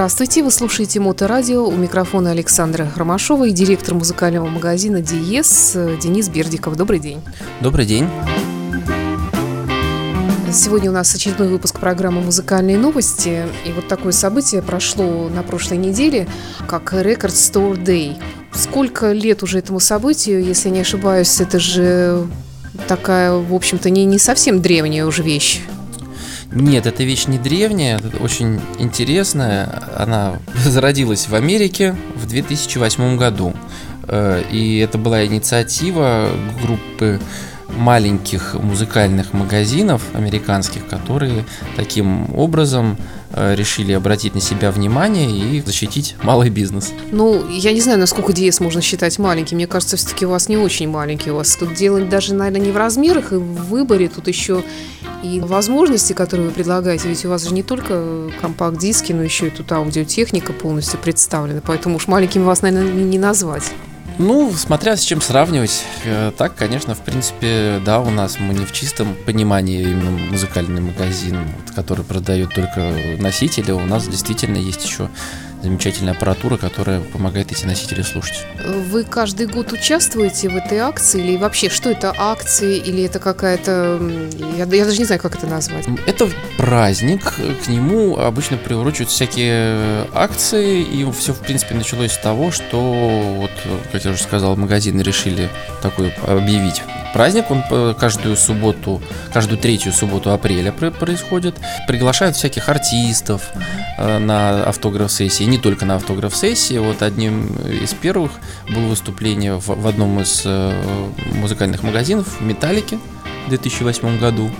Здравствуйте, 0.00 0.42
вы 0.42 0.50
слушаете 0.50 0.98
Моторадио. 0.98 1.66
У 1.66 1.72
микрофона 1.72 2.30
Александра 2.30 2.90
Ромашова 2.96 3.48
и 3.48 3.50
директор 3.50 3.94
музыкального 3.94 4.48
магазина 4.48 5.02
«Диез» 5.02 5.76
Денис 6.00 6.30
Бердиков. 6.30 6.74
Добрый 6.74 7.00
день. 7.00 7.20
Добрый 7.60 7.84
день. 7.84 8.08
Сегодня 10.50 10.88
у 10.88 10.94
нас 10.94 11.14
очередной 11.14 11.48
выпуск 11.48 11.78
программы 11.78 12.22
«Музыкальные 12.22 12.78
новости». 12.78 13.46
И 13.66 13.72
вот 13.72 13.88
такое 13.88 14.12
событие 14.12 14.62
прошло 14.62 15.28
на 15.28 15.42
прошлой 15.42 15.76
неделе, 15.76 16.26
как 16.66 16.94
Record 16.94 17.34
Store 17.34 17.76
Day. 17.76 18.16
Сколько 18.54 19.12
лет 19.12 19.42
уже 19.42 19.58
этому 19.58 19.80
событию, 19.80 20.42
если 20.42 20.70
не 20.70 20.80
ошибаюсь, 20.80 21.42
это 21.42 21.60
же 21.60 22.26
такая, 22.88 23.32
в 23.32 23.54
общем-то, 23.54 23.90
не, 23.90 24.06
не 24.06 24.18
совсем 24.18 24.62
древняя 24.62 25.04
уже 25.04 25.22
вещь. 25.22 25.60
Нет, 26.52 26.86
эта 26.86 27.04
вещь 27.04 27.26
не 27.26 27.38
древняя, 27.38 27.98
это 27.98 28.16
очень 28.18 28.60
интересная. 28.78 29.82
Она 29.96 30.38
зародилась 30.64 31.28
в 31.28 31.34
Америке 31.34 31.96
в 32.16 32.26
2008 32.26 33.16
году. 33.16 33.54
Э, 34.08 34.42
и 34.50 34.78
это 34.78 34.98
была 34.98 35.24
инициатива 35.24 36.28
группы 36.62 37.20
маленьких 37.76 38.54
музыкальных 38.54 39.32
магазинов 39.32 40.02
американских, 40.12 40.86
которые 40.86 41.44
таким 41.76 42.34
образом 42.34 42.96
э, 43.32 43.54
решили 43.54 43.92
обратить 43.92 44.34
на 44.34 44.40
себя 44.40 44.70
внимание 44.70 45.30
и 45.30 45.60
защитить 45.60 46.16
малый 46.22 46.50
бизнес. 46.50 46.92
Ну, 47.12 47.48
я 47.48 47.72
не 47.72 47.80
знаю, 47.80 47.98
насколько 47.98 48.32
DS 48.32 48.62
можно 48.62 48.80
считать 48.80 49.18
маленьким. 49.18 49.56
Мне 49.56 49.66
кажется, 49.66 49.96
все-таки 49.96 50.26
у 50.26 50.30
вас 50.30 50.48
не 50.48 50.56
очень 50.56 50.88
маленький. 50.88 51.30
У 51.30 51.36
вас 51.36 51.56
тут 51.56 51.74
дело 51.74 52.00
даже, 52.00 52.34
наверное, 52.34 52.66
не 52.66 52.72
в 52.72 52.76
размерах 52.76 53.32
и 53.32 53.36
в 53.36 53.68
выборе. 53.68 54.08
Тут 54.08 54.28
еще 54.28 54.64
и 55.22 55.40
возможности, 55.40 56.12
которые 56.12 56.48
вы 56.48 56.54
предлагаете. 56.54 57.08
Ведь 57.08 57.24
у 57.24 57.28
вас 57.28 57.44
же 57.46 57.54
не 57.54 57.62
только 57.62 58.30
компакт-диски, 58.40 59.12
но 59.12 59.22
еще 59.22 59.48
и 59.48 59.50
тут 59.50 59.70
аудиотехника 59.72 60.52
полностью 60.52 60.98
представлена. 60.98 61.60
Поэтому 61.64 61.96
уж 61.96 62.06
маленьким 62.06 62.44
вас, 62.44 62.62
наверное, 62.62 62.92
не 62.92 63.18
назвать. 63.18 63.70
Ну, 64.18 64.52
смотря 64.52 64.96
с 64.96 65.02
чем 65.02 65.22
сравнивать. 65.22 65.82
Э, 66.04 66.30
так, 66.36 66.54
конечно, 66.54 66.94
в 66.94 67.00
принципе, 67.00 67.80
да, 67.86 68.00
у 68.00 68.10
нас 68.10 68.38
мы 68.38 68.52
не 68.52 68.66
в 68.66 68.72
чистом 68.72 69.14
понимании 69.24 69.80
именно 69.82 70.10
музыкальный 70.10 70.82
магазин, 70.82 71.38
который 71.74 72.04
продает 72.04 72.52
только 72.52 72.92
носители. 73.18 73.72
У 73.72 73.80
нас 73.86 74.06
действительно 74.06 74.58
есть 74.58 74.84
еще 74.84 75.08
замечательная 75.62 76.14
аппаратура, 76.14 76.56
которая 76.56 77.00
помогает 77.00 77.52
эти 77.52 77.64
носители 77.64 78.02
слушать. 78.02 78.46
Вы 78.90 79.04
каждый 79.04 79.46
год 79.46 79.72
участвуете 79.72 80.48
в 80.48 80.56
этой 80.56 80.78
акции 80.78 81.20
или 81.20 81.36
вообще 81.36 81.68
что 81.68 81.90
это 81.90 82.14
акции 82.16 82.76
или 82.76 83.04
это 83.04 83.18
какая-то, 83.18 84.00
я, 84.56 84.64
я 84.64 84.84
даже 84.84 84.98
не 84.98 85.04
знаю, 85.04 85.20
как 85.20 85.36
это 85.36 85.46
назвать. 85.46 85.86
Это 86.06 86.28
праздник, 86.56 87.34
к 87.64 87.68
нему 87.68 88.18
обычно 88.18 88.56
приурочивают 88.56 89.10
всякие 89.10 90.06
акции, 90.14 90.82
и 90.82 91.10
все, 91.12 91.32
в 91.32 91.40
принципе, 91.40 91.74
началось 91.74 92.12
с 92.12 92.18
того, 92.18 92.50
что, 92.50 92.80
вот, 93.36 93.50
как 93.92 94.04
я 94.04 94.12
уже 94.12 94.22
сказал, 94.22 94.56
магазины 94.56 95.02
решили 95.02 95.48
такой 95.82 96.12
объявить 96.26 96.82
праздник, 97.12 97.50
он 97.50 97.62
каждую 97.94 98.36
субботу, 98.36 99.02
каждую 99.32 99.58
третью 99.58 99.92
субботу 99.92 100.32
апреля 100.32 100.72
происходит. 100.72 101.56
Приглашают 101.86 102.36
всяких 102.36 102.68
артистов 102.68 103.50
э, 103.98 104.18
на 104.18 104.64
автограф-сессии, 104.64 105.44
не 105.50 105.58
только 105.58 105.84
на 105.84 105.96
автограф-сессии. 105.96 106.78
Вот 106.78 107.02
одним 107.02 107.46
из 107.56 107.92
первых 107.92 108.32
было 108.72 108.86
выступление 108.86 109.56
в, 109.56 109.66
в 109.66 109.86
одном 109.86 110.20
из 110.20 110.42
э, 110.44 111.12
музыкальных 111.34 111.82
магазинов 111.82 112.40
«Металлики» 112.40 112.98
в 113.46 113.48
2008 113.50 114.18
году. 114.18 114.50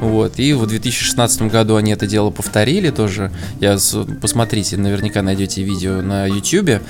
Вот. 0.00 0.38
И 0.38 0.52
в 0.52 0.66
2016 0.66 1.42
году 1.42 1.76
они 1.76 1.92
это 1.92 2.06
дело 2.06 2.30
повторили 2.30 2.90
тоже. 2.90 3.32
Я 3.60 3.78
посмотрите, 4.20 4.76
наверняка 4.76 5.22
найдете 5.22 5.62
видео 5.62 6.02
на 6.02 6.26
YouTube. 6.26 6.80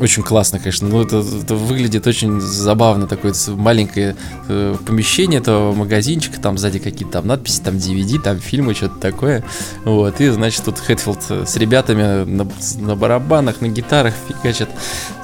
Очень 0.00 0.22
классно, 0.22 0.58
конечно. 0.58 0.88
Ну, 0.88 1.02
это, 1.02 1.18
это 1.42 1.54
выглядит 1.54 2.06
очень 2.06 2.40
забавно. 2.40 3.06
Такое 3.06 3.34
маленькое 3.48 4.16
э, 4.48 4.76
помещение 4.86 5.40
этого 5.40 5.72
магазинчика. 5.72 6.40
Там 6.40 6.58
сзади 6.58 6.78
какие-то 6.78 7.14
там 7.14 7.26
надписи, 7.26 7.60
там 7.60 7.76
DVD, 7.76 8.20
там 8.20 8.38
фильмы, 8.38 8.74
что-то 8.74 8.98
такое. 9.00 9.44
Вот. 9.84 10.20
И, 10.20 10.28
значит, 10.28 10.64
тут 10.64 10.78
Хэтфилд 10.78 11.48
с 11.48 11.56
ребятами 11.56 12.24
на, 12.24 12.46
на 12.78 12.96
барабанах, 12.96 13.60
на 13.60 13.68
гитарах 13.68 14.14
фигачат 14.28 14.70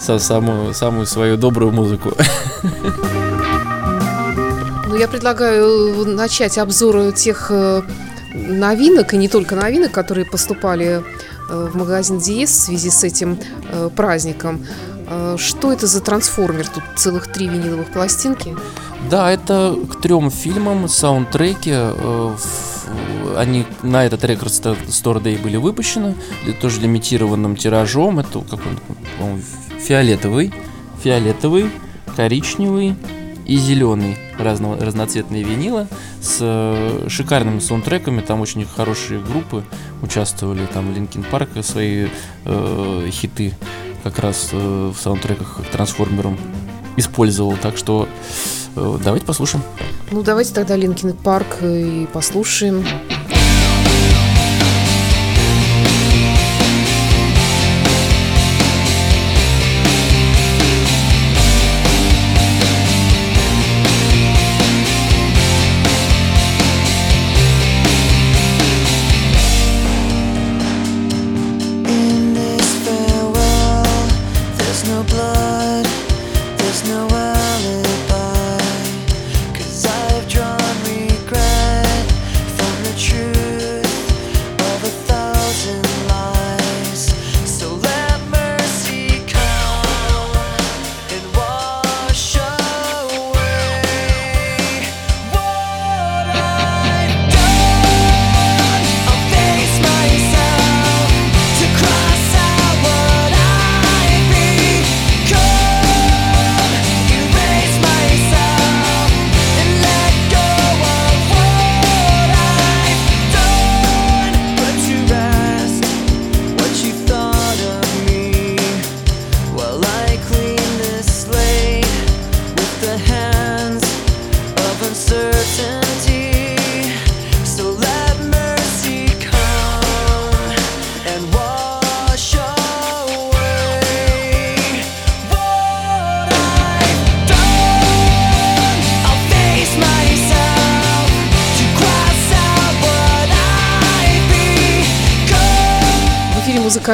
самую, 0.00 0.75
самую 0.75 1.06
свою 1.06 1.37
добрую 1.37 1.73
музыку. 1.73 2.12
Ну, 4.94 5.00
я 5.00 5.09
предлагаю 5.09 6.06
начать 6.06 6.56
обзор 6.56 7.10
тех 7.10 7.49
э, 7.50 7.82
новинок, 8.32 9.12
и 9.12 9.16
не 9.16 9.27
только 9.27 9.56
новинок, 9.56 9.91
которые 9.91 10.25
поступали 10.25 11.03
э, 11.50 11.69
в 11.72 11.77
магазин 11.77 12.21
Диес 12.21 12.50
в 12.50 12.62
связи 12.66 12.91
с 12.91 13.03
этим 13.03 13.37
э, 13.72 13.91
праздником. 13.97 14.65
Что 15.37 15.72
это 15.72 15.88
за 15.88 16.00
трансформер? 16.00 16.69
Тут 16.69 16.84
целых 16.94 17.27
три 17.27 17.49
виниловых 17.49 17.88
пластинки. 17.93 18.56
Да, 19.10 19.32
это 19.32 19.77
к 19.91 20.00
трем 20.00 20.31
фильмам 20.31 20.88
саундтреки. 20.88 21.75
Они 23.37 23.66
на 23.82 24.06
этот 24.06 24.22
Record 24.22 24.78
Store 24.87 25.21
Day 25.21 25.43
были 25.43 25.56
выпущены, 25.56 26.15
тоже 26.61 26.81
лимитированным 26.81 27.56
тиражом. 27.56 28.21
Это 28.21 28.38
какой-то, 28.43 28.81
фиолетовый, 29.81 30.55
фиолетовый, 31.03 31.69
коричневый, 32.16 32.94
и 33.44 33.56
зеленый 33.56 34.16
разного, 34.39 34.78
разноцветные 34.78 35.43
винила 35.43 35.89
с 36.21 36.39
э, 36.41 37.09
шикарными 37.09 37.61
саундтреками. 37.61 38.21
Там 38.21 38.41
очень 38.41 38.65
хорошие 38.65 39.21
группы 39.21 39.65
участвовали. 40.03 40.67
Там 40.67 40.95
Linkin 40.94 41.25
Park 41.25 41.50
свои 41.62 42.09
э, 42.44 43.09
хиты 43.11 43.55
как 44.03 44.19
раз 44.19 44.50
э, 44.53 44.93
в 44.94 45.00
саундтреках 45.00 45.61
к 45.62 45.71
трансформерам 45.71 46.39
использовал. 46.97 47.56
Так 47.56 47.77
что 47.77 48.09
э, 48.77 48.99
давайте 49.03 49.27
послушаем. 49.27 49.65
Ну 50.11 50.23
давайте 50.23 50.55
тогда 50.55 50.77
Linkin 50.77 51.15
Park 51.15 51.59
и 51.62 52.06
послушаем. 52.12 52.84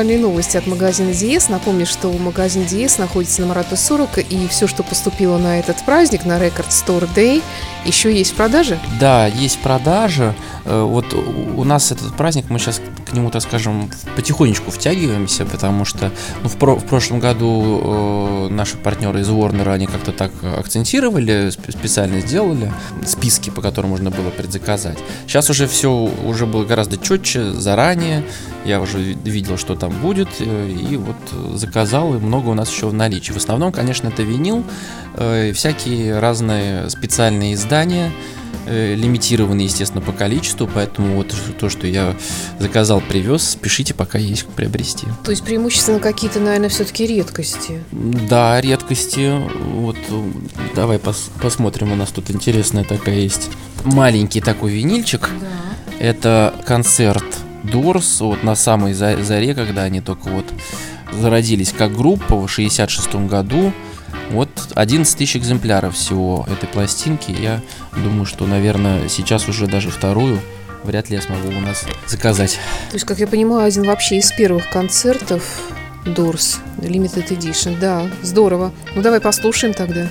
Музыкальные 0.01 0.19
новости 0.19 0.57
от 0.57 0.67
магазина 0.67 1.13
Диес. 1.13 1.51
Напомню, 1.51 1.85
что 1.85 2.11
магазин 2.11 2.65
Диес 2.65 2.97
находится 2.97 3.43
на 3.43 3.49
Марата 3.49 3.77
40, 3.77 4.33
и 4.33 4.49
все, 4.49 4.67
что 4.67 4.83
поступило 4.83 5.37
на 5.37 5.59
этот 5.59 5.85
праздник, 5.85 6.25
на 6.25 6.39
Record 6.39 6.71
Store 6.71 7.07
Day, 7.15 7.43
еще 7.85 8.11
есть 8.11 8.33
в 8.33 8.35
продаже? 8.35 8.79
Да, 8.99 9.27
есть 9.27 9.59
продажа. 9.59 10.35
Э, 10.65 10.83
вот 10.83 11.13
у 11.13 11.65
нас 11.65 11.93
этот 11.93 12.17
праздник, 12.17 12.47
мы 12.49 12.59
сейчас 12.59 12.81
к 13.11 13.15
нему, 13.15 13.31
так 13.31 13.43
скажем, 13.43 13.91
потихонечку 14.17 14.71
втягиваемся, 14.71 15.45
потому 15.45 15.85
что 15.85 16.13
ну, 16.43 16.49
в, 16.49 16.57
про 16.57 16.77
в 16.77 16.85
прошлом 16.85 17.21
году 17.21 17.81
э, 17.83 18.49
наши 18.51 18.77
партнеры 18.77 19.21
из 19.21 19.29
Warner, 19.29 19.73
они 19.73 19.87
как-то 19.87 20.13
так 20.13 20.33
акцентировали, 20.43 21.51
специально 21.51 22.21
сделали 22.21 22.73
списки, 23.05 23.51
по 23.51 23.63
которым 23.63 23.91
можно 23.91 24.11
было 24.11 24.31
предзаказать. 24.31 24.99
Сейчас 25.27 25.51
уже 25.51 25.67
все 25.67 25.91
уже 25.91 26.47
было 26.47 26.65
гораздо 26.65 26.97
четче, 26.97 27.53
заранее, 27.53 28.25
я 28.65 28.81
уже 28.81 28.99
видел, 28.99 29.57
что 29.59 29.75
там 29.75 29.91
будет, 30.01 30.29
э, 30.39 30.71
и 30.71 30.97
вот 30.97 31.17
заказал, 31.59 32.15
и 32.15 32.19
много 32.19 32.49
у 32.49 32.55
нас 32.55 32.71
еще 32.71 32.87
в 32.87 32.95
наличии. 32.95 33.33
В 33.33 33.39
основном, 33.39 33.73
конечно, 33.73 34.09
это 34.09 34.23
винил, 34.23 34.65
э, 35.15 35.53
всякие 35.53 36.19
разные 36.19 36.89
специальные 36.91 37.55
издания, 37.55 38.13
э, 38.67 38.95
лимитированные, 38.95 39.67
естественно, 39.67 40.01
по 40.01 40.13
количеству, 40.13 40.69
поэтому 40.73 41.17
вот 41.17 41.35
то, 41.59 41.69
что 41.69 41.87
я 41.87 42.15
заказал, 42.59 43.01
привез, 43.01 43.51
спешите, 43.51 43.95
пока 43.95 44.19
есть 44.19 44.47
приобрести. 44.47 45.07
То 45.25 45.31
есть 45.31 45.45
преимущественно 45.45 45.99
какие-то, 45.99 46.41
наверное, 46.41 46.69
все-таки 46.69 47.07
редкости? 47.07 47.83
Да, 47.93 48.61
редкости. 48.61 49.33
Вот 49.73 49.97
давай 50.75 50.99
пос 50.99 51.31
посмотрим, 51.41 51.93
у 51.93 51.97
нас 51.97 52.11
тут 52.11 52.31
интересная 52.31 52.85
такая 52.85 53.17
есть. 53.17 53.49
Маленький 53.85 54.41
такой 54.41 54.73
винильчик. 54.73 55.31
Да. 55.41 55.47
Это 55.99 56.55
концерт 56.67 57.25
Дорс, 57.63 58.21
вот 58.21 58.43
на 58.43 58.55
самой 58.55 58.95
заре, 58.95 59.55
когда 59.55 59.83
они 59.83 60.01
только 60.01 60.29
вот 60.29 60.47
зародились 61.13 61.73
как 61.77 61.95
группа 61.95 62.37
в 62.37 62.49
66 62.49 63.15
году. 63.27 63.73
Вот 64.31 64.49
11 64.75 65.19
тысяч 65.19 65.37
экземпляров 65.37 65.95
всего 65.95 66.47
этой 66.51 66.69
пластинки. 66.69 67.31
Я 67.33 67.61
думаю, 67.97 68.27
что, 68.27 68.47
наверное, 68.47 69.09
сейчас 69.09 69.49
уже 69.49 69.67
даже 69.67 69.91
вторую 69.91 70.41
вряд 70.85 71.11
ли 71.11 71.17
я 71.17 71.23
смогу 71.23 71.49
у 71.49 71.61
нас 71.61 71.85
заказать. 72.07 72.59
То 72.91 72.95
есть, 72.95 73.05
как 73.05 73.19
я 73.19 73.27
понимаю, 73.27 73.65
один 73.65 73.85
вообще 73.85 74.19
из 74.19 74.33
первых 74.33 74.71
концертов 74.71 75.43
Doors 76.05 76.59
Limited 76.79 77.29
Edition. 77.29 77.79
Да, 77.79 78.09
здорово. 78.23 78.73
Ну 78.95 79.03
давай 79.03 79.21
послушаем 79.21 79.75
тогда. 79.75 80.09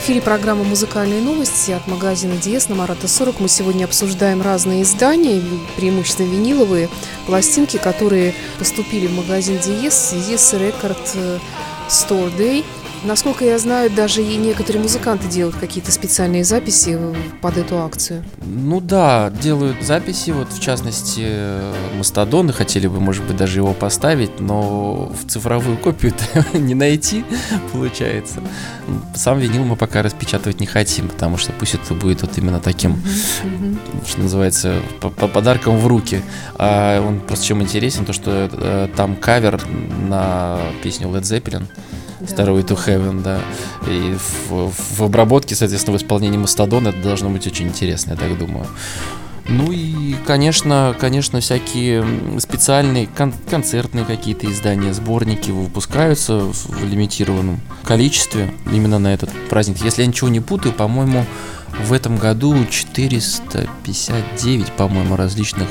Эфире 0.00 0.22
программа 0.22 0.64
«Музыкальные 0.64 1.20
новости» 1.20 1.72
от 1.72 1.86
магазина 1.86 2.36
Диес 2.36 2.70
на 2.70 2.74
Марата 2.74 3.06
40. 3.06 3.38
Мы 3.40 3.48
сегодня 3.48 3.84
обсуждаем 3.84 4.40
разные 4.40 4.82
издания, 4.82 5.42
преимущественно 5.76 6.30
виниловые 6.30 6.88
пластинки, 7.26 7.76
которые 7.76 8.34
поступили 8.58 9.06
в 9.06 9.12
магазин 9.12 9.58
Диес 9.58 9.92
в 9.92 10.08
связи 10.08 10.38
с 10.38 10.54
Record 10.54 11.40
Store 11.88 12.34
Day– 12.34 12.64
Насколько 13.02 13.46
я 13.46 13.58
знаю, 13.58 13.90
даже 13.90 14.22
и 14.22 14.36
некоторые 14.36 14.82
музыканты 14.82 15.26
делают 15.26 15.56
какие-то 15.56 15.90
специальные 15.90 16.44
записи 16.44 16.98
под 17.40 17.56
эту 17.56 17.78
акцию. 17.78 18.22
Ну 18.44 18.80
да, 18.80 19.30
делают 19.30 19.82
записи, 19.82 20.30
вот 20.30 20.52
в 20.52 20.60
частности 20.60 21.26
Мастодоны 21.96 22.52
хотели 22.52 22.86
бы, 22.88 23.00
может 23.00 23.24
быть, 23.24 23.36
даже 23.36 23.58
его 23.58 23.72
поставить, 23.72 24.38
но 24.38 25.06
в 25.06 25.30
цифровую 25.30 25.78
копию 25.78 26.12
не 26.52 26.74
найти, 26.74 27.24
получается. 27.72 28.42
Сам 29.14 29.38
винил 29.38 29.64
мы 29.64 29.76
пока 29.76 30.02
распечатывать 30.02 30.60
не 30.60 30.66
хотим, 30.66 31.08
потому 31.08 31.38
что 31.38 31.52
пусть 31.52 31.74
это 31.74 31.94
будет 31.94 32.20
вот 32.20 32.36
именно 32.36 32.60
таким, 32.60 33.02
что 34.06 34.20
называется, 34.20 34.82
подарком 35.32 35.78
в 35.78 35.86
руки. 35.86 36.20
А 36.56 37.00
он 37.06 37.20
просто 37.20 37.46
чем 37.46 37.62
интересен, 37.62 38.04
то 38.04 38.12
что 38.12 38.50
э, 38.52 38.88
там 38.94 39.16
кавер 39.16 39.60
на 40.08 40.58
песню 40.82 41.08
Led 41.08 41.22
Zeppelin 41.22 41.64
да. 42.20 42.26
Starway 42.26 42.64
to 42.66 42.76
Heaven, 42.86 43.22
да. 43.22 43.40
И 43.86 44.16
в, 44.48 44.72
в 44.96 45.02
обработке, 45.02 45.54
соответственно, 45.54 45.98
в 45.98 46.00
исполнении 46.00 46.38
Мастодона 46.38 46.88
это 46.88 47.02
должно 47.02 47.28
быть 47.30 47.46
очень 47.46 47.68
интересно, 47.68 48.12
я 48.12 48.16
так 48.16 48.38
думаю. 48.38 48.66
Ну 49.48 49.72
и, 49.72 50.14
конечно, 50.26 50.94
конечно, 51.00 51.40
всякие 51.40 52.04
специальные 52.38 53.06
кон- 53.08 53.32
концертные 53.50 54.04
какие-то 54.04 54.46
издания, 54.50 54.92
сборники 54.94 55.50
выпускаются 55.50 56.38
в 56.38 56.84
лимитированном 56.84 57.60
количестве 57.82 58.52
именно 58.72 58.98
на 59.00 59.12
этот 59.12 59.30
праздник. 59.48 59.78
Если 59.82 60.02
я 60.02 60.08
ничего 60.08 60.28
не 60.28 60.38
путаю, 60.40 60.72
по-моему, 60.72 61.24
в 61.84 61.92
этом 61.92 62.16
году 62.16 62.54
459, 62.68 64.72
по-моему, 64.72 65.16
различных 65.16 65.68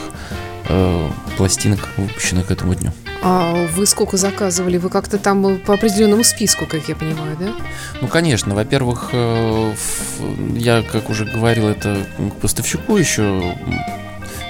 э, 0.68 1.10
пластинок 1.38 1.88
выпущено 1.96 2.44
к 2.44 2.52
этому 2.52 2.76
дню. 2.76 2.92
А 3.22 3.68
вы 3.74 3.86
сколько 3.86 4.18
заказывали? 4.18 4.78
Вы 4.78 4.90
как-то 4.90 5.18
там 5.18 5.58
по 5.60 5.74
определенному 5.74 6.24
списку, 6.24 6.66
как 6.66 6.88
я 6.88 6.96
понимаю, 6.96 7.36
да? 7.38 7.52
Ну, 8.02 8.08
конечно. 8.08 8.56
Во-первых, 8.56 9.10
э, 9.12 9.74
я, 10.56 10.84
как 10.84 11.10
уже 11.10 11.26
говорил, 11.26 11.68
это 11.68 12.06
к 12.18 12.42
поставщику 12.42 12.96
еще 12.96 13.56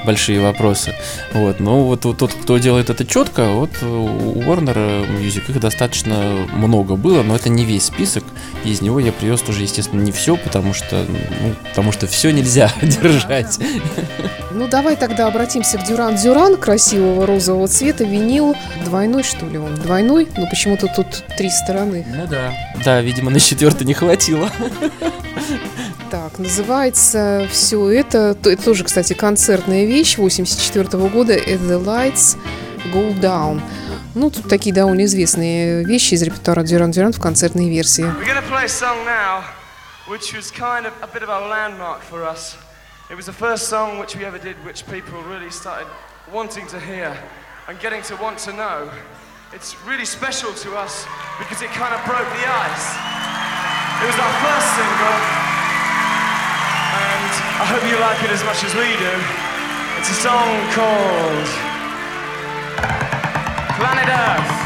большие 0.06 0.42
вопросы. 0.42 0.94
Вот. 1.34 1.60
Но 1.60 1.84
вот, 1.84 2.06
вот 2.06 2.18
тот, 2.18 2.34
кто 2.34 2.58
делает 2.58 2.90
это 2.90 3.06
четко, 3.06 3.50
вот 3.50 3.72
у 3.82 4.42
Warner 4.42 5.08
Music 5.22 5.50
их 5.50 5.60
достаточно 5.60 6.48
много 6.54 6.96
было, 6.96 7.24
но 7.24 7.36
это 7.36 7.50
не 7.50 7.66
весь 7.66 7.86
список. 7.86 8.24
И 8.64 8.72
из 8.72 8.82
него 8.82 9.00
я 9.00 9.12
привез 9.12 9.42
тоже, 9.42 9.64
естественно, 9.64 10.02
не 10.02 10.12
все, 10.12 10.38
потому 10.38 10.74
что, 10.74 11.06
ну, 11.08 11.56
потому 11.70 11.92
что 11.92 12.08
все 12.08 12.32
нельзя 12.32 12.72
держать. 12.82 13.60
Ну, 14.52 14.68
давай 14.68 14.96
тогда 14.96 15.28
обратимся 15.28 15.78
к 15.78 15.86
Дюран 15.86 16.16
Дюран, 16.16 16.58
красивого 16.58 17.26
розового 17.26 17.68
цвета, 17.68 18.04
винил. 18.04 18.56
Двойной, 18.84 19.24
что 19.24 19.46
ли, 19.46 19.58
он? 19.58 19.76
Двойной? 19.76 20.28
Ну, 20.36 20.48
почему-то 20.50 20.88
тут 20.88 21.24
три 21.38 21.50
стороны. 21.50 22.06
Ну 22.08 22.28
да. 22.28 22.54
Да, 22.84 23.02
видимо, 23.02 23.30
на 23.30 23.40
четвертый 23.40 23.86
не 23.86 23.94
хватило. 23.94 24.50
Так, 26.12 26.40
называется 26.40 27.48
все 27.52 27.88
это, 27.90 28.36
это 28.44 28.64
тоже, 28.64 28.84
кстати, 28.84 29.14
концертная 29.14 29.86
вещь 29.86 30.18
84 30.18 30.88
года, 31.08 31.36
«At 31.36 31.60
the 31.60 31.84
Lights 31.84 32.36
Go 32.92 33.14
Down». 33.20 33.62
Ну, 34.16 34.32
тут 34.32 34.50
такие 34.50 34.74
довольно 34.74 35.06
известные 35.06 35.84
вещи 35.84 36.16
из 36.16 36.24
репертуара 36.24 36.64
Дюран 36.64 36.90
Дюран 36.90 37.14
в 37.14 37.20
концертной 37.20 37.70
версии. 37.70 38.06
which 40.10 40.34
was 40.34 40.50
kind 40.50 40.88
of 40.88 40.94
a 41.04 41.08
bit 41.14 41.22
of 41.22 41.30
a 41.30 41.48
landmark 41.48 42.02
for 42.02 42.24
us. 42.24 42.58
It 43.12 43.16
was 43.16 43.28
the 43.28 43.38
first 43.46 43.70
song 43.70 44.00
which 44.00 44.16
we 44.16 44.26
ever 44.26 44.40
did 44.40 44.56
which 44.66 44.84
people 44.88 45.22
really 45.30 45.52
started 45.52 45.88
wanting 46.34 46.66
to 46.70 46.80
hear 46.80 47.16
and 47.68 47.80
getting 47.80 48.02
to 48.10 48.16
want 48.16 48.40
to 48.40 48.52
know. 48.52 48.90
It's 49.54 49.76
really 49.86 50.06
special 50.06 50.52
to 50.64 50.70
us 50.76 51.06
because 51.38 51.62
it 51.62 51.70
kind 51.78 51.94
of 51.94 52.04
broke 52.10 52.26
the 52.26 52.46
ice. 52.50 52.88
It 54.02 54.08
was 54.10 54.18
our 54.18 54.34
first 54.42 54.68
single, 54.78 55.49
and 56.90 57.32
I 57.62 57.66
hope 57.70 57.84
you 57.86 57.98
like 58.00 58.24
it 58.24 58.32
as 58.32 58.44
much 58.44 58.64
as 58.64 58.74
we 58.74 58.88
do. 58.98 59.14
It's 60.00 60.10
a 60.10 60.20
song 60.26 60.50
called 60.74 61.50
Planet 63.78 64.10
Earth. 64.10 64.59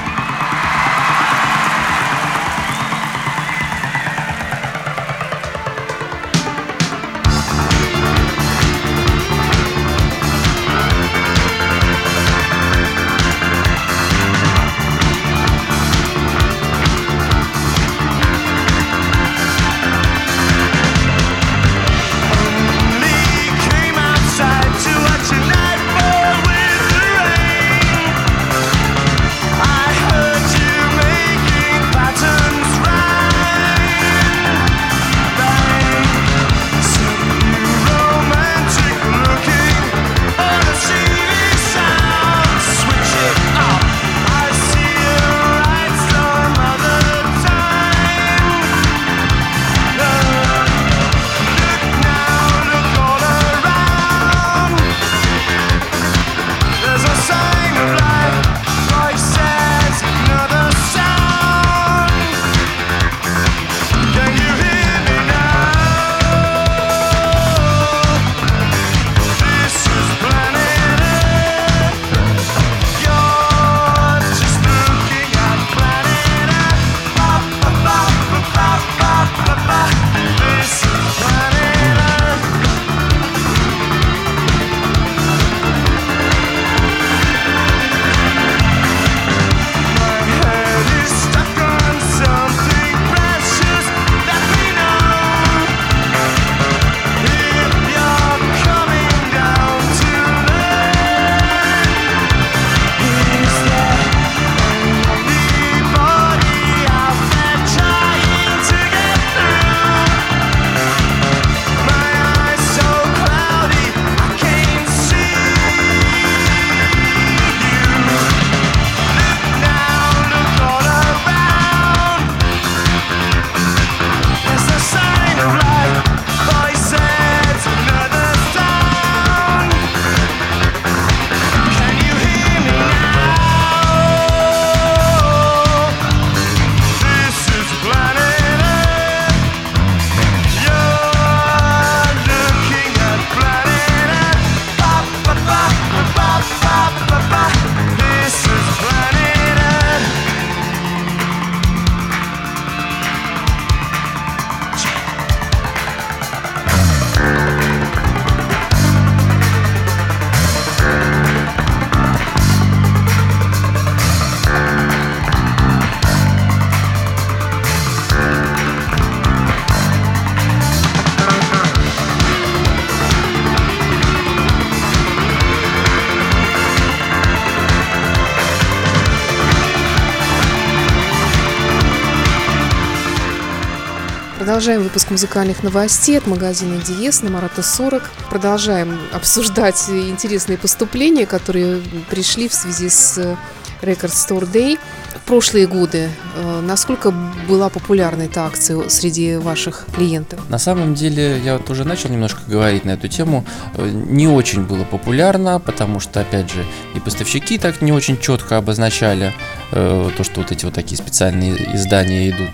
Продолжаем 184.43 184.83
выпуск 184.83 185.09
музыкальных 185.09 185.63
новостей 185.63 186.17
от 186.17 186.27
магазина 186.27 186.75
Диес 186.75 187.21
на 187.21 187.29
Марата 187.29 187.63
40. 187.63 188.03
Продолжаем 188.29 188.99
обсуждать 189.13 189.89
интересные 189.89 190.57
поступления, 190.57 191.25
которые 191.25 191.81
пришли 192.09 192.49
в 192.49 192.53
связи 192.53 192.89
с 192.89 193.37
Record 193.81 194.11
Store 194.11 194.51
Day. 194.51 194.77
В 195.15 195.25
прошлые 195.25 195.65
годы 195.65 196.09
э, 196.35 196.61
насколько 196.61 197.11
была 197.47 197.69
популярна 197.69 198.23
эта 198.23 198.45
акция 198.45 198.89
среди 198.89 199.37
ваших 199.37 199.85
клиентов? 199.95 200.41
На 200.49 200.57
самом 200.57 200.93
деле, 200.93 201.39
я 201.39 201.57
вот 201.57 201.69
уже 201.69 201.85
начал 201.85 202.09
немножко 202.09 202.41
говорить 202.45 202.83
на 202.83 202.91
эту 202.91 203.07
тему. 203.07 203.45
Э, 203.75 203.89
не 203.89 204.27
очень 204.27 204.63
было 204.63 204.83
популярно, 204.83 205.61
потому 205.61 206.01
что, 206.01 206.19
опять 206.19 206.51
же, 206.51 206.65
и 206.95 206.99
поставщики 206.99 207.57
так 207.57 207.81
не 207.81 207.93
очень 207.93 208.19
четко 208.19 208.57
обозначали 208.57 209.33
э, 209.71 210.09
то, 210.17 210.23
что 210.25 210.41
вот 210.41 210.51
эти 210.51 210.65
вот 210.65 210.73
такие 210.73 210.97
специальные 210.97 211.75
издания 211.75 212.29
идут. 212.29 212.49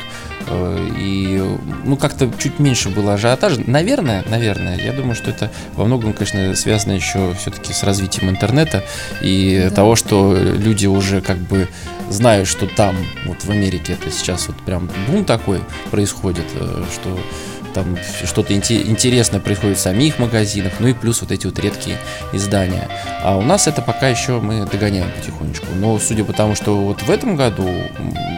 Э, 0.47 0.89
и 0.97 1.43
ну 1.85 1.97
как-то 1.97 2.29
чуть 2.37 2.59
меньше 2.59 2.89
было 2.89 3.13
ажиотажа. 3.13 3.61
Наверное, 3.65 4.23
наверное, 4.27 4.77
я 4.77 4.93
думаю, 4.93 5.15
что 5.15 5.29
это 5.29 5.51
во 5.73 5.85
многом, 5.85 6.13
конечно, 6.13 6.55
связано 6.55 6.93
еще 6.93 7.33
все-таки 7.35 7.73
с 7.73 7.83
развитием 7.83 8.29
интернета 8.29 8.83
и 9.21 9.67
да. 9.69 9.75
того, 9.75 9.95
что 9.95 10.35
люди 10.35 10.87
уже 10.87 11.21
как 11.21 11.37
бы 11.37 11.67
знают, 12.09 12.47
что 12.47 12.67
там, 12.67 12.95
вот 13.25 13.43
в 13.43 13.49
Америке 13.49 13.93
это 13.93 14.11
сейчас 14.11 14.47
вот 14.47 14.57
прям 14.57 14.89
бум 15.07 15.25
такой 15.25 15.61
происходит, 15.91 16.45
э, 16.55 16.83
что 16.93 17.19
там 17.73 17.97
что-то 18.25 18.53
интересное 18.53 19.39
происходит 19.39 19.77
в 19.77 19.81
самих 19.81 20.19
магазинах, 20.19 20.73
ну 20.79 20.87
и 20.87 20.93
плюс 20.93 21.21
вот 21.21 21.31
эти 21.31 21.45
вот 21.45 21.59
редкие 21.59 21.97
издания. 22.33 22.87
А 23.21 23.37
у 23.37 23.41
нас 23.41 23.67
это 23.67 23.81
пока 23.81 24.07
еще 24.07 24.39
мы 24.39 24.65
догоняем 24.65 25.09
потихонечку. 25.11 25.67
Но 25.75 25.99
судя 25.99 26.23
по 26.23 26.33
тому, 26.33 26.55
что 26.55 26.75
вот 26.77 27.01
в 27.01 27.09
этом 27.09 27.35
году, 27.35 27.69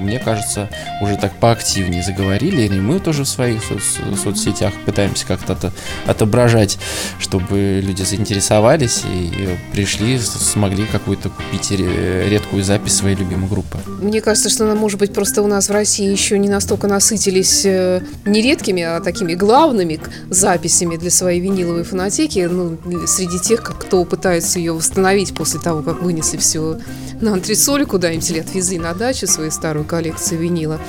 мне 0.02 0.20
кажется, 0.20 0.70
уже 1.02 1.18
так 1.18 1.34
поактивнее 1.36 2.04
заговорили, 2.04 2.64
и 2.64 2.80
мы 2.80 3.00
тоже 3.00 3.24
в 3.24 3.28
своих 3.28 3.62
со- 3.64 4.16
соцсетях 4.16 4.74
пытаемся 4.86 5.26
как-то 5.26 5.54
это 5.54 5.72
отображать, 6.08 6.80
чтобы 7.20 7.82
люди 7.84 8.02
заинтересовались 8.04 9.04
и 9.06 9.58
пришли, 9.72 10.18
смогли 10.20 10.86
какую-то 10.86 11.30
купить 11.30 11.72
редкую 11.72 12.64
запись 12.64 12.96
своей 12.96 13.16
любимой 13.16 13.48
группы. 13.50 13.78
Мне 14.02 14.22
кажется, 14.22 14.50
что, 14.50 14.66
может 14.76 15.00
быть, 15.00 15.14
просто 15.14 15.42
у 15.42 15.48
нас 15.48 15.70
в 15.70 15.72
России 15.72 16.10
еще 16.10 16.40
не 16.40 16.50
настолько 16.50 16.88
насытились 16.88 17.66
э, 17.66 18.02
не 18.26 18.42
редкими, 18.42 18.82
а 18.82 19.00
такими 19.00 19.21
главными 19.30 20.00
записями 20.30 20.98
для 20.98 21.12
своей 21.12 21.40
виниловой 21.40 21.84
фонотеки, 21.84 22.48
ну, 22.52 22.78
среди 23.08 23.40
тех, 23.40 23.62
кто 23.62 24.04
пытается 24.06 24.60
ее 24.60 24.74
восстановить 24.74 25.34
после 25.34 25.60
того, 25.60 25.82
как 25.82 26.02
вынесли 26.02 26.38
все 26.38 26.80
на 27.22 27.34
антресоль 27.34 27.86
куда-нибудь 27.86 28.30
или 28.32 28.40
отвезли 28.40 28.80
на 28.80 28.94
дачу 28.94 29.28
свою 29.28 29.52
старую 29.52 29.86
коллекцию 29.86 30.42
винила, 30.42 30.80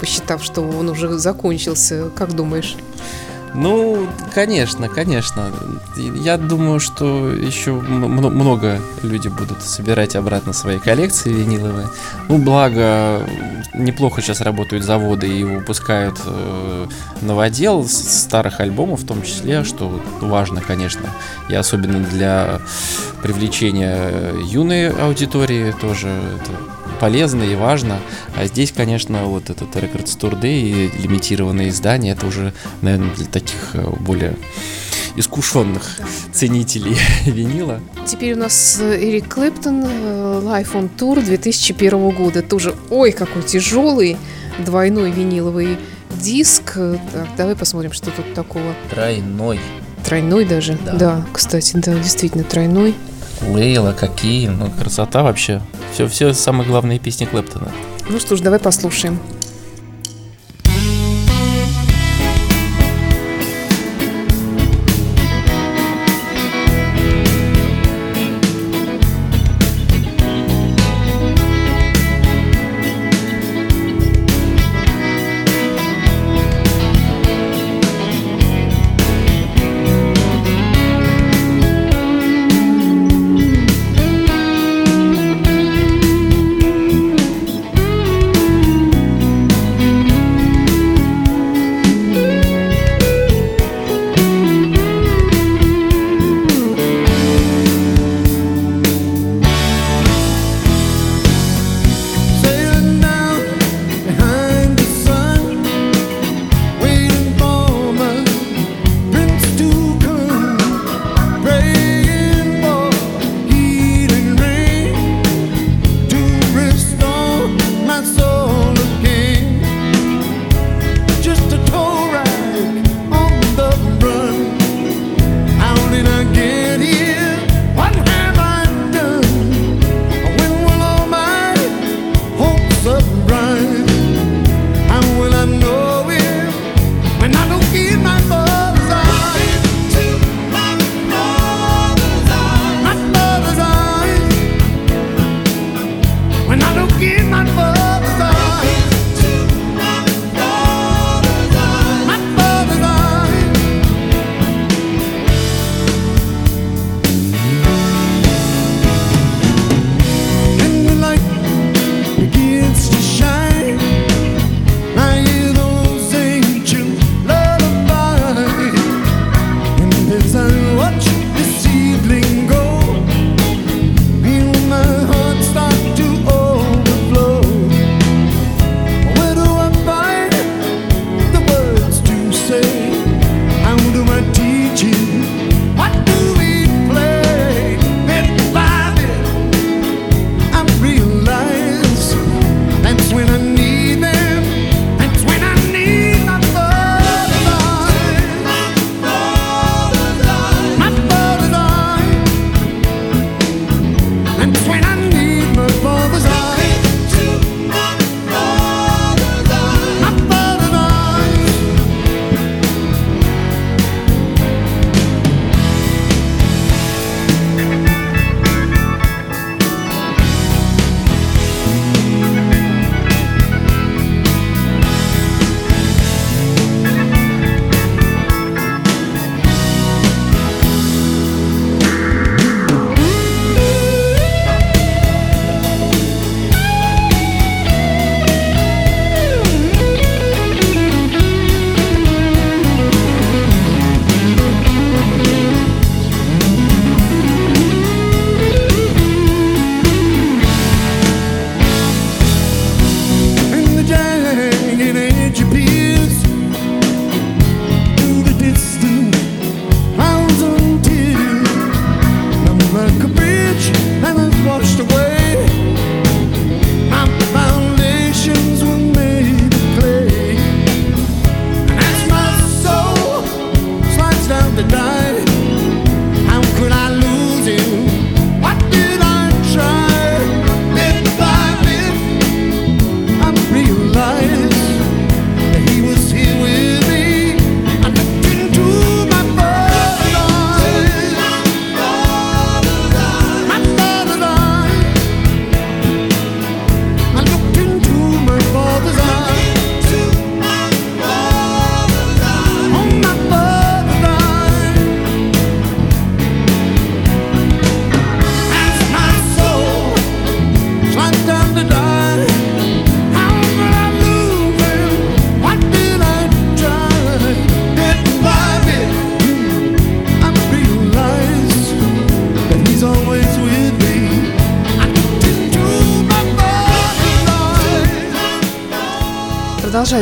посчитав, 0.00 0.44
что 0.44 0.60
он 0.62 0.88
уже 0.88 1.18
закончился. 1.18 2.10
Как 2.16 2.34
думаешь? 2.34 2.76
Ну, 3.54 4.08
конечно, 4.34 4.88
конечно. 4.88 5.50
Я 5.96 6.38
думаю, 6.38 6.80
что 6.80 7.30
еще 7.32 7.72
много 7.72 8.80
люди 9.02 9.28
будут 9.28 9.62
собирать 9.62 10.16
обратно 10.16 10.52
свои 10.52 10.78
коллекции 10.78 11.32
виниловые. 11.32 11.88
Ну, 12.28 12.38
благо, 12.38 13.26
неплохо 13.74 14.22
сейчас 14.22 14.40
работают 14.40 14.84
заводы 14.84 15.28
и 15.28 15.44
выпускают 15.44 16.18
э, 16.24 16.86
новодел 17.20 17.84
старых 17.86 18.60
альбомов 18.60 19.02
в 19.02 19.06
том 19.06 19.22
числе, 19.22 19.64
что 19.64 20.00
важно, 20.20 20.60
конечно, 20.60 21.10
и 21.48 21.54
особенно 21.54 22.00
для 22.00 22.60
привлечения 23.22 24.32
юной 24.44 24.90
аудитории 24.90 25.72
тоже 25.80 26.08
это 26.08 26.52
полезно 26.92 27.42
и 27.42 27.54
важно. 27.54 27.98
А 28.36 28.46
здесь, 28.46 28.72
конечно, 28.72 29.24
вот 29.24 29.50
этот 29.50 29.74
Records 29.74 30.18
Tour 30.18 30.40
Day 30.40 30.60
и 30.60 31.02
лимитированное 31.02 31.68
издание, 31.68 32.14
это 32.14 32.26
уже, 32.26 32.52
наверное, 32.80 33.14
для 33.14 33.26
таких 33.26 33.70
э, 33.74 33.84
более 34.00 34.36
искушенных 35.16 36.00
ценителей 36.32 36.96
винила. 37.26 37.80
Теперь 38.06 38.34
у 38.34 38.38
нас 38.38 38.78
э, 38.80 38.96
Эрик 39.02 39.34
Клэптон, 39.34 39.84
э, 39.84 40.40
Life 40.44 40.72
on 40.72 40.90
Tour 40.96 41.24
2001 41.24 42.10
года. 42.10 42.42
Тоже, 42.42 42.74
ой, 42.90 43.12
какой 43.12 43.42
тяжелый 43.42 44.16
двойной 44.58 45.10
виниловый 45.10 45.78
диск. 46.20 46.74
Так, 46.74 47.28
давай 47.36 47.56
посмотрим, 47.56 47.92
что 47.92 48.10
тут 48.10 48.34
такого. 48.34 48.74
Тройной. 48.90 49.60
Тройной 50.04 50.44
даже? 50.44 50.78
Да, 50.84 50.92
да 50.94 51.26
кстати, 51.32 51.76
да, 51.76 51.94
действительно 51.94 52.44
тройной. 52.44 52.94
Лейла, 53.40 53.92
какие, 53.92 54.48
ну 54.48 54.70
красота 54.70 55.22
вообще. 55.22 55.60
Все, 55.92 56.06
все 56.08 56.32
самые 56.32 56.66
главные 56.66 56.98
песни 56.98 57.24
Клэптона. 57.24 57.70
Ну 58.08 58.18
что 58.20 58.36
ж, 58.36 58.40
давай 58.40 58.58
послушаем. 58.58 59.18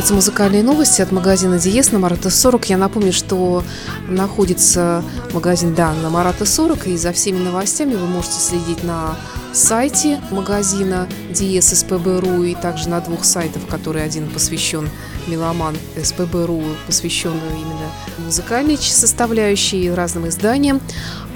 Продолжаются 0.01 0.31
музыкальные 0.31 0.63
новости 0.63 1.03
от 1.03 1.13
магазина 1.13 1.59
Диес 1.59 1.93
на 1.93 1.99
Марата 1.99 2.31
40. 2.31 2.71
Я 2.71 2.79
напомню, 2.79 3.13
что 3.13 3.63
находится 4.09 5.05
магазин 5.35 5.75
да, 5.75 5.93
на 5.93 6.09
Марата 6.09 6.47
40, 6.47 6.87
и 6.87 6.97
за 6.97 7.13
всеми 7.13 7.37
новостями 7.37 7.97
вы 7.97 8.07
можете 8.07 8.41
следить 8.41 8.83
на 8.83 9.19
сайте 9.53 10.19
магазина 10.31 11.07
Диес 11.31 11.67
СПБ.ру 11.67 12.45
и 12.45 12.55
также 12.55 12.89
на 12.89 13.03
двух 13.03 13.27
сайтах, 13.27 13.67
которые 13.69 14.07
один 14.07 14.31
посвящен 14.31 14.89
Меломан 15.27 15.77
СПБ.ру, 16.03 16.63
посвященную 16.87 17.53
именно 17.53 17.91
музыкальной 18.25 18.79
составляющей 18.79 19.91
разным 19.91 20.27
изданиям, 20.29 20.81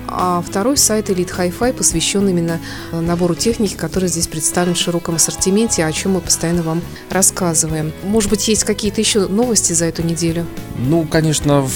а 0.08 0.42
второй 0.42 0.76
сайт 0.76 1.10
Elite 1.10 1.36
Hi-Fi 1.36 1.72
посвящен 1.72 2.28
именно 2.28 2.60
э, 2.92 3.00
набору 3.00 3.34
техники, 3.34 3.74
который 3.74 4.08
здесь 4.08 4.26
представлен 4.26 4.74
в 4.74 4.78
широком 4.78 5.16
ассортименте, 5.16 5.84
о 5.84 5.92
чем 5.92 6.12
мы 6.12 6.20
постоянно 6.20 6.62
вам 6.62 6.82
рассказываем. 7.10 7.92
Может 8.04 8.30
быть, 8.30 8.46
есть 8.48 8.64
какие-то 8.64 9.00
еще 9.00 9.26
новости 9.26 9.72
за 9.72 9.86
эту 9.86 10.02
неделю? 10.02 10.46
Ну, 10.76 11.04
конечно, 11.04 11.66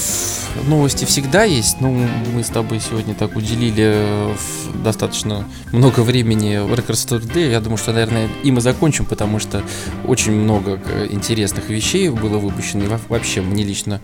новости 0.67 1.05
всегда 1.05 1.45
есть. 1.45 1.81
Ну, 1.81 2.07
мы 2.35 2.43
с 2.43 2.49
тобой 2.49 2.81
сегодня 2.81 3.15
так 3.15 3.37
уделили 3.37 3.93
э, 3.97 4.35
достаточно 4.83 5.45
много 5.73 6.01
времени 6.01 6.57
Record 6.57 6.95
Store. 6.95 7.51
Я 7.51 7.61
думаю, 7.61 7.79
что, 7.79 7.93
наверное, 7.93 8.29
и 8.43 8.51
мы 8.51 8.61
закончим, 8.61 9.05
потому 9.05 9.39
что 9.39 9.63
очень 10.07 10.33
много 10.33 10.81
э, 10.85 11.07
интересных 11.11 11.69
вещей 11.69 12.09
было 12.09 12.39
выпущено. 12.39 12.85
И 12.85 12.89
вообще, 13.09 13.41
мне 13.41 13.65
лично 13.65 14.01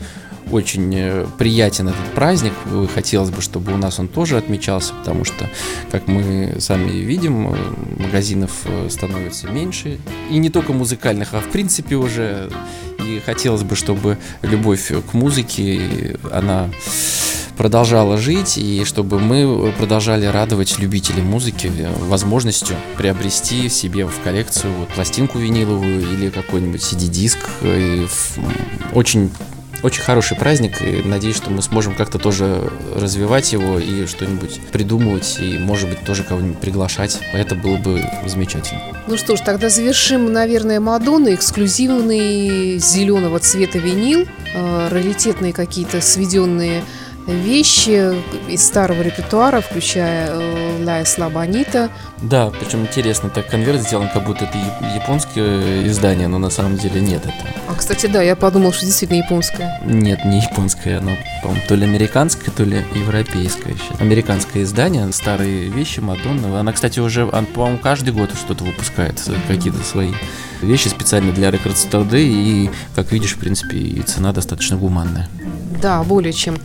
очень 0.51 0.95
э, 0.95 1.27
приятен 1.39 1.89
этот 1.89 2.13
праздник. 2.15 2.53
Хотелось 2.95 3.31
бы, 3.31 3.41
чтобы 3.41 3.73
у 3.73 3.77
нас 3.77 3.99
он 3.99 4.09
тоже 4.09 4.37
отмечался, 4.37 4.95
потому 4.95 5.25
что, 5.25 5.49
как 5.91 6.09
мы 6.09 6.57
сами 6.59 6.91
видим, 6.91 7.57
магазинов 7.99 8.53
становится 8.89 9.49
меньше. 9.49 9.99
И 10.31 10.39
не 10.39 10.51
только 10.51 10.73
музыкальных, 10.73 11.35
а 11.35 11.41
в 11.41 11.51
принципе 11.51 11.97
уже 11.97 12.51
и 13.05 13.21
хотелось 13.25 13.63
бы, 13.63 13.77
чтобы 13.77 14.19
любовь 14.43 14.91
к 15.11 15.15
музыке, 15.15 16.17
она 16.33 16.71
продолжала 17.57 18.19
жить, 18.19 18.59
и 18.59 18.85
чтобы 18.85 19.21
мы 19.21 19.73
продолжали 19.79 20.27
радовать 20.27 20.79
любителей 20.79 21.23
музыки 21.23 21.71
возможностью 22.01 22.77
приобрести 22.97 23.69
себе 23.69 24.07
в 24.07 24.21
коллекцию 24.23 24.73
вот, 24.75 24.89
пластинку 24.89 25.39
виниловую 25.39 26.01
или 26.01 26.31
какой-нибудь 26.31 26.81
CD-диск. 26.81 27.39
Очень 28.93 29.31
очень 29.85 30.03
хороший 30.03 30.37
праздник, 30.37 30.81
и 30.81 31.03
надеюсь, 31.05 31.37
что 31.37 31.51
мы 31.51 31.61
сможем 31.61 31.95
как-то 31.95 32.19
тоже 32.19 32.73
развивать 32.97 33.53
его 33.53 33.79
и 33.79 34.07
что-нибудь 34.07 34.61
придумывать, 34.73 35.37
и, 35.39 35.59
может 35.59 35.91
быть, 35.91 36.01
тоже 36.01 36.23
кого-нибудь 36.25 36.59
приглашать. 36.59 37.19
Это 37.35 37.55
было 37.55 37.77
бы 37.77 38.03
замечательно. 38.27 38.81
Ну 39.07 39.19
что 39.19 39.37
ж, 39.37 39.41
тогда 39.41 39.69
завершим, 39.69 40.33
наверное, 40.33 40.81
Мадонна, 40.81 41.35
эксклюзивный 41.35 42.79
зеленого 42.79 43.39
цвета 43.41 43.79
винил, 43.79 44.27
э, 44.55 44.89
раритетные 44.91 45.53
какие-то 45.53 46.01
сведенные 46.01 46.83
вещи 47.27 48.15
из 48.49 48.65
старого 48.65 49.03
репертуара, 49.03 49.61
включая 49.61 50.29
э, 50.31 50.85
Лая 50.85 51.05
Слабанита. 51.05 51.91
Да, 52.23 52.51
причем 52.51 52.83
интересно, 52.83 53.31
так 53.31 53.49
конверт 53.49 53.81
сделан, 53.81 54.09
как 54.13 54.25
будто 54.25 54.45
это 54.45 54.59
японское 54.95 55.87
издание, 55.87 56.29
но 56.29 56.39
на 56.39 56.51
самом 56.51 56.77
деле 56.77 57.01
нет 57.01 57.23
это. 57.25 57.35
А, 57.69 57.75
кстати, 57.75 58.07
да, 58.07 58.23
я 58.23 58.37
подумал, 58.37 58.73
что 58.73 58.85
действительно 58.87 59.19
японское. 59.19 59.81
Нет, 59.85 60.25
не 60.25 60.41
японское, 60.41 60.99
оно, 60.99 61.13
по-моему, 61.43 61.63
то 61.67 61.75
ли 61.75 61.85
американское, 61.85 62.51
то 62.55 62.65
ли 62.65 62.85
европейское. 62.95 63.75
Американское 63.99 64.63
издание, 64.63 65.11
старые 65.13 65.69
вещи 65.69 66.01
Мадонна. 66.01 66.61
Она, 66.61 66.73
кстати, 66.73 67.01
уже, 67.01 67.27
по-моему, 67.27 67.79
каждый 67.79 68.13
год 68.13 68.31
что-то 68.35 68.65
выпускает, 68.65 69.21
какие-то 69.49 69.83
свои 69.83 70.13
вещи 70.63 70.89
специально 70.89 71.33
для 71.33 71.51
Record 71.51 71.75
Store 71.75 72.09
Day, 72.09 72.27
и, 72.27 72.71
как 72.95 73.13
видишь, 73.13 73.35
в 73.35 73.39
принципе, 73.39 73.77
и 73.77 74.03
цена 74.03 74.33
достаточно 74.33 74.77
гуманная. 74.77 75.29
Да, 75.83 76.03
более 76.03 76.33
чем. 76.33 76.57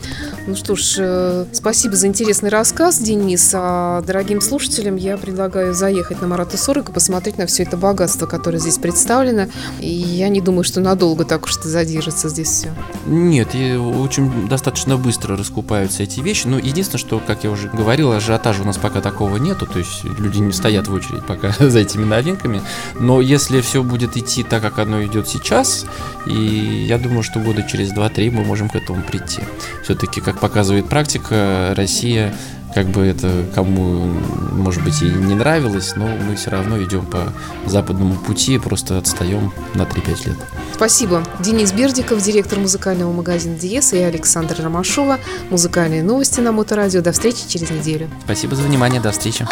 Ну 0.48 0.56
что 0.56 0.76
ж, 0.76 0.96
э, 0.98 1.46
спасибо 1.52 1.96
за 1.96 2.08
интересный 2.08 2.50
рассказ, 2.50 3.00
Денис. 3.00 3.52
А 3.54 4.02
дорогим 4.02 4.42
слушателям 4.42 4.96
я 4.96 5.18
предлагаю 5.18 5.74
заехать 5.74 6.22
на 6.22 6.28
Марата 6.28 6.58
40 6.58 6.90
и 6.90 6.92
посмотреть 6.92 7.38
на 7.38 7.46
все 7.46 7.64
это 7.64 7.78
богатство, 7.78 8.26
которое 8.26 8.60
здесь 8.60 8.78
представлено. 8.78 9.48
И 9.80 9.90
я 9.90 10.30
не 10.30 10.42
думаю, 10.42 10.64
что 10.64 10.80
надолго 10.80 11.26
так 11.26 11.46
уж 11.46 11.60
задержится 11.60 12.30
здесь 12.30 12.50
все. 12.50 12.70
Нет, 13.06 13.50
и 13.54 13.76
очень 13.76 14.48
достаточно 14.48 14.98
быстро 14.98 15.38
раскупаются 15.38 16.04
эти 16.04 16.20
вещи. 16.20 16.48
Но 16.48 16.58
единственное, 16.58 17.00
что, 17.00 17.20
как 17.20 17.44
я 17.44 17.52
уже 17.52 17.70
говорил, 17.70 18.12
ажиотажа 18.12 18.64
у 18.64 18.66
нас 18.66 18.78
пока 18.78 19.02
такого 19.02 19.38
нету. 19.38 19.66
То 19.66 19.80
есть 19.80 20.04
люди 20.04 20.40
не 20.40 20.54
стоят 20.54 20.88
в 20.88 20.94
очередь 20.94 21.26
пока 21.26 21.52
за 21.60 21.80
этими 21.80 22.06
новинками. 22.06 22.62
Но 23.00 23.22
если 23.22 23.62
все 23.62 23.84
будет 23.84 24.18
идти 24.18 24.44
так, 24.44 24.62
как 24.62 24.80
оно 24.80 25.04
идет 25.04 25.28
сейчас, 25.28 25.86
и 26.26 26.86
я 26.88 26.98
думаю, 26.98 27.24
что 27.24 27.40
года 27.40 27.64
через 27.64 27.94
2-3 27.94 28.32
мы 28.32 28.44
можем 28.44 28.70
к 28.70 28.76
этому 28.76 29.02
прийти. 29.04 29.42
Все-таки, 29.84 30.22
как 30.32 30.40
показывает 30.40 30.88
практика, 30.88 31.74
Россия 31.76 32.34
как 32.74 32.88
бы 32.88 33.02
это 33.02 33.46
кому, 33.56 34.14
может 34.52 34.84
быть, 34.84 35.02
и 35.02 35.06
не 35.06 35.34
нравилось, 35.34 35.96
но 35.96 36.06
мы 36.06 36.36
все 36.36 36.52
равно 36.52 36.82
идем 36.84 37.04
по 37.04 37.34
западному 37.66 38.16
пути, 38.16 38.60
просто 38.60 39.00
отстаем 39.00 39.52
на 39.74 39.84
3-5 39.84 40.28
лет. 40.28 40.38
Спасибо. 40.76 41.24
Денис 41.40 41.72
Бердиков, 41.72 42.22
директор 42.22 42.60
музыкального 42.60 43.12
магазина 43.12 43.58
Диеса, 43.58 43.96
и 43.96 44.02
Александр 44.02 44.58
Ромашова. 44.62 45.18
Музыкальные 45.50 46.04
новости 46.04 46.42
на 46.42 46.52
Моторадио. 46.52 47.02
До 47.02 47.12
встречи 47.12 47.48
через 47.48 47.72
неделю. 47.72 48.08
Спасибо 48.24 48.56
за 48.56 48.62
внимание. 48.62 49.02
До 49.02 49.12
встречи. 49.12 49.48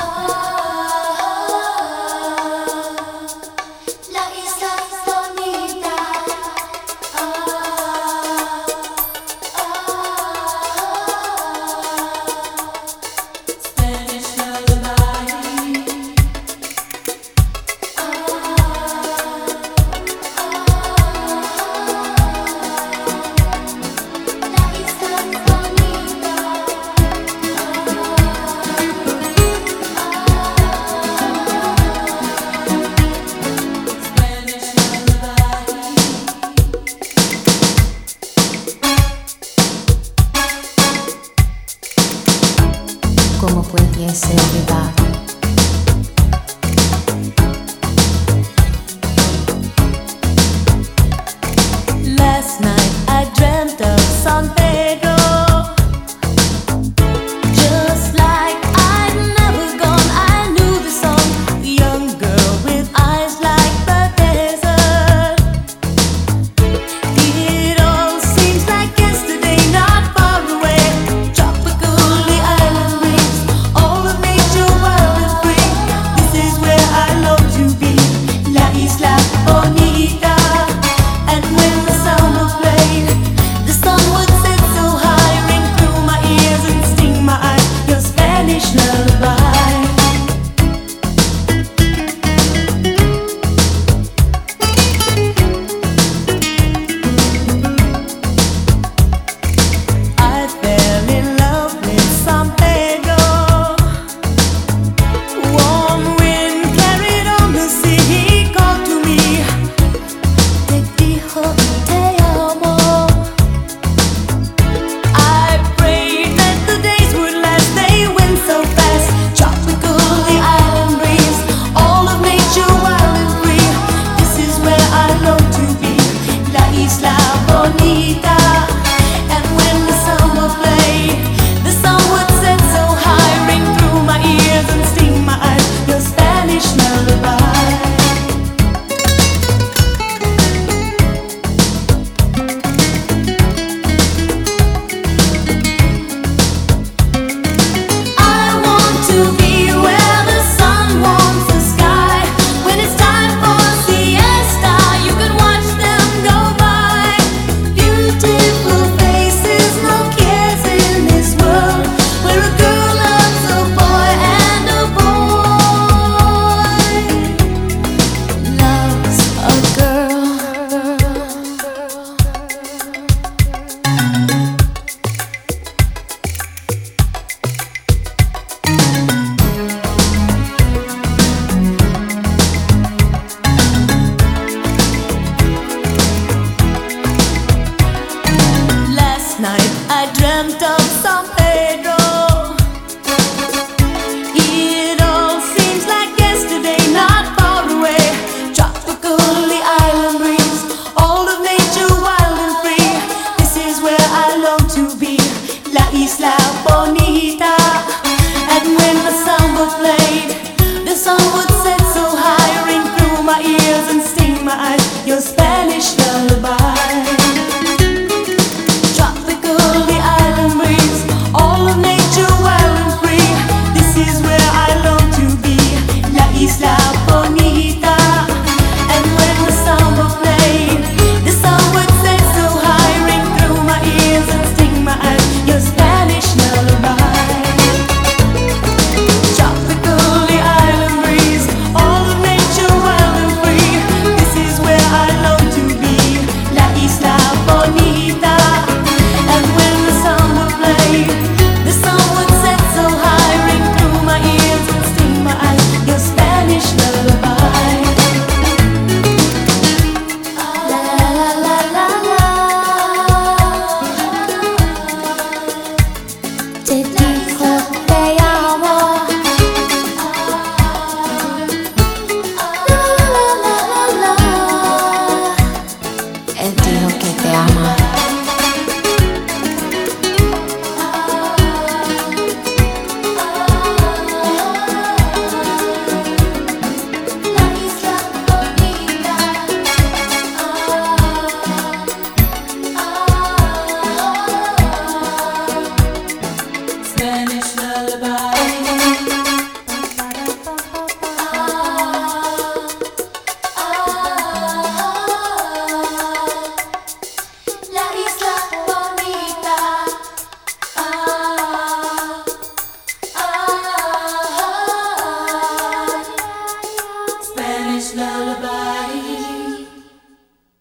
C'était 266.67 266.84
plus 266.84 267.30
fort, 267.38 268.26